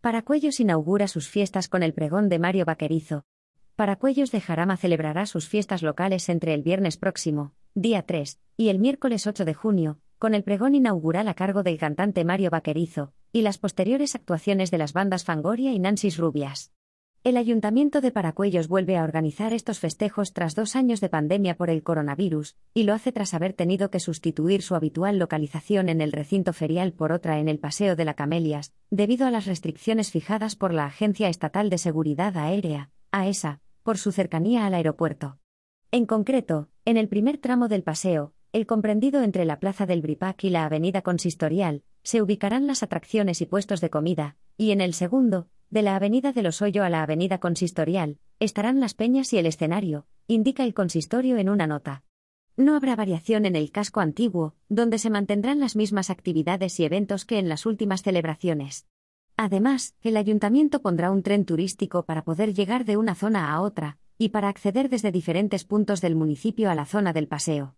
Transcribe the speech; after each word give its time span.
Paracuellos 0.00 0.60
inaugura 0.60 1.08
sus 1.08 1.28
fiestas 1.28 1.68
con 1.68 1.82
el 1.82 1.92
pregón 1.92 2.30
de 2.30 2.38
Mario 2.38 2.64
Vaquerizo. 2.64 3.26
Paracuellos 3.76 4.30
de 4.30 4.40
Jarama 4.40 4.78
celebrará 4.78 5.26
sus 5.26 5.46
fiestas 5.46 5.82
locales 5.82 6.30
entre 6.30 6.54
el 6.54 6.62
viernes 6.62 6.96
próximo, 6.96 7.52
día 7.74 8.00
3, 8.06 8.40
y 8.56 8.70
el 8.70 8.78
miércoles 8.78 9.26
8 9.26 9.44
de 9.44 9.52
junio, 9.52 9.98
con 10.18 10.34
el 10.34 10.42
pregón 10.42 10.74
inaugural 10.74 11.28
a 11.28 11.34
cargo 11.34 11.62
del 11.62 11.76
cantante 11.76 12.24
Mario 12.24 12.48
Vaquerizo, 12.48 13.12
y 13.30 13.42
las 13.42 13.58
posteriores 13.58 14.14
actuaciones 14.14 14.70
de 14.70 14.78
las 14.78 14.94
bandas 14.94 15.24
Fangoria 15.24 15.70
y 15.72 15.78
Nancy's 15.78 16.16
Rubias. 16.16 16.72
El 17.22 17.36
Ayuntamiento 17.36 18.00
de 18.00 18.12
Paracuellos 18.12 18.66
vuelve 18.66 18.96
a 18.96 19.04
organizar 19.04 19.52
estos 19.52 19.78
festejos 19.78 20.32
tras 20.32 20.54
dos 20.54 20.74
años 20.74 21.02
de 21.02 21.10
pandemia 21.10 21.54
por 21.54 21.68
el 21.68 21.82
coronavirus, 21.82 22.56
y 22.72 22.84
lo 22.84 22.94
hace 22.94 23.12
tras 23.12 23.34
haber 23.34 23.52
tenido 23.52 23.90
que 23.90 24.00
sustituir 24.00 24.62
su 24.62 24.74
habitual 24.74 25.18
localización 25.18 25.90
en 25.90 26.00
el 26.00 26.12
recinto 26.12 26.54
ferial 26.54 26.94
por 26.94 27.12
otra 27.12 27.38
en 27.38 27.50
el 27.50 27.58
Paseo 27.58 27.94
de 27.94 28.06
la 28.06 28.14
Camelias, 28.14 28.72
debido 28.88 29.26
a 29.26 29.30
las 29.30 29.44
restricciones 29.44 30.10
fijadas 30.10 30.56
por 30.56 30.72
la 30.72 30.86
Agencia 30.86 31.28
Estatal 31.28 31.68
de 31.68 31.76
Seguridad 31.76 32.38
Aérea, 32.38 32.90
AESA, 33.12 33.60
por 33.82 33.98
su 33.98 34.12
cercanía 34.12 34.64
al 34.64 34.72
aeropuerto. 34.72 35.36
En 35.90 36.06
concreto, 36.06 36.70
en 36.86 36.96
el 36.96 37.08
primer 37.08 37.36
tramo 37.36 37.68
del 37.68 37.82
paseo, 37.82 38.32
el 38.54 38.66
comprendido 38.66 39.22
entre 39.22 39.44
la 39.44 39.60
Plaza 39.60 39.84
del 39.84 40.00
Bripac 40.00 40.42
y 40.44 40.48
la 40.48 40.64
Avenida 40.64 41.02
Consistorial, 41.02 41.82
se 42.02 42.22
ubicarán 42.22 42.66
las 42.66 42.82
atracciones 42.82 43.42
y 43.42 43.46
puestos 43.46 43.82
de 43.82 43.90
comida, 43.90 44.36
y 44.56 44.70
en 44.70 44.80
el 44.80 44.94
segundo, 44.94 45.48
de 45.70 45.82
la 45.82 45.94
Avenida 45.94 46.32
de 46.32 46.42
los 46.42 46.62
Hoyo 46.62 46.82
a 46.82 46.90
la 46.90 47.02
Avenida 47.02 47.38
Consistorial, 47.38 48.18
estarán 48.40 48.80
las 48.80 48.94
peñas 48.94 49.32
y 49.32 49.38
el 49.38 49.46
escenario, 49.46 50.06
indica 50.26 50.64
el 50.64 50.74
consistorio 50.74 51.36
en 51.38 51.48
una 51.48 51.68
nota. 51.68 52.02
No 52.56 52.74
habrá 52.74 52.96
variación 52.96 53.46
en 53.46 53.54
el 53.54 53.70
casco 53.70 54.00
antiguo, 54.00 54.56
donde 54.68 54.98
se 54.98 55.10
mantendrán 55.10 55.60
las 55.60 55.76
mismas 55.76 56.10
actividades 56.10 56.80
y 56.80 56.84
eventos 56.84 57.24
que 57.24 57.38
en 57.38 57.48
las 57.48 57.66
últimas 57.66 58.02
celebraciones. 58.02 58.86
Además, 59.36 59.94
el 60.02 60.16
ayuntamiento 60.16 60.82
pondrá 60.82 61.12
un 61.12 61.22
tren 61.22 61.44
turístico 61.44 62.04
para 62.04 62.24
poder 62.24 62.52
llegar 62.52 62.84
de 62.84 62.96
una 62.96 63.14
zona 63.14 63.52
a 63.52 63.60
otra, 63.60 63.98
y 64.18 64.30
para 64.30 64.48
acceder 64.48 64.88
desde 64.90 65.12
diferentes 65.12 65.64
puntos 65.64 66.00
del 66.00 66.16
municipio 66.16 66.68
a 66.68 66.74
la 66.74 66.84
zona 66.84 67.12
del 67.12 67.28
paseo. 67.28 67.68